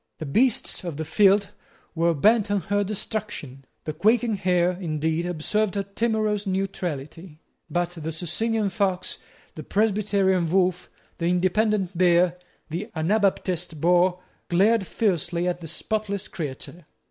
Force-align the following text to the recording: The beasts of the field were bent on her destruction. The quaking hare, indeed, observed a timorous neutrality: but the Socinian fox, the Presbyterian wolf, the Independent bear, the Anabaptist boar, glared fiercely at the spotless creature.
The 0.17 0.25
beasts 0.25 0.83
of 0.83 0.97
the 0.97 1.05
field 1.05 1.51
were 1.93 2.15
bent 2.15 2.49
on 2.49 2.61
her 2.61 2.83
destruction. 2.83 3.65
The 3.83 3.93
quaking 3.93 4.33
hare, 4.33 4.71
indeed, 4.71 5.27
observed 5.27 5.77
a 5.77 5.83
timorous 5.83 6.47
neutrality: 6.47 7.39
but 7.69 7.89
the 7.91 8.11
Socinian 8.11 8.69
fox, 8.71 9.19
the 9.53 9.61
Presbyterian 9.61 10.49
wolf, 10.49 10.89
the 11.19 11.27
Independent 11.27 11.95
bear, 11.95 12.39
the 12.71 12.89
Anabaptist 12.95 13.79
boar, 13.79 14.19
glared 14.49 14.87
fiercely 14.87 15.47
at 15.47 15.59
the 15.59 15.67
spotless 15.67 16.27
creature. 16.27 16.87